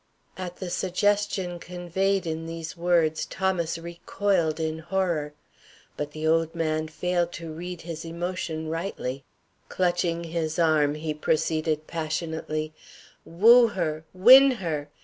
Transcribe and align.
_"At 0.43 0.55
the 0.57 0.71
suggestion 0.71 1.59
conveyed 1.59 2.25
in 2.25 2.47
these 2.47 2.75
words 2.75 3.23
Thomas 3.27 3.77
recoiled 3.77 4.59
in 4.59 4.79
horror. 4.79 5.35
But 5.95 6.09
the 6.09 6.25
old 6.25 6.55
man 6.55 6.87
failed 6.87 7.31
to 7.33 7.51
read 7.53 7.81
his 7.81 8.03
emotion 8.03 8.67
rightly. 8.67 9.23
Clutching 9.69 10.23
his 10.23 10.57
arm, 10.57 10.95
he 10.95 11.13
proceeded 11.13 11.85
passionately: 11.85 12.73
"Woo 13.25 13.67
her! 13.67 14.03
Win 14.11 14.53
her! 14.53 14.89